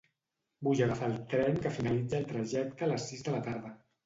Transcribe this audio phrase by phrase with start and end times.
[0.67, 3.77] Vull agafar el tren que finalitza el trajecte a les sis de la tarda.